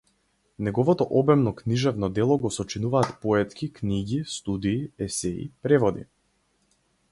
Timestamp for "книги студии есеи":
3.77-5.47